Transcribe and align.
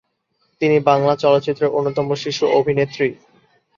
তিনি 0.61 0.77
বাংলা 0.89 1.13
চলচ্চিত্রের 1.15 1.73
অন্যতম 1.77 2.07
শিশু 2.23 2.43
অভিনেত্রী। 2.59 3.07